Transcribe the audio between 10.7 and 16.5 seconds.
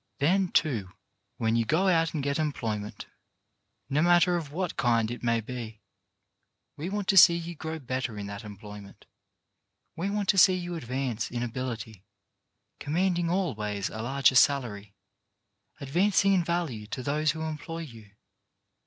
advance in ability, command ing always a larger salary, advancing in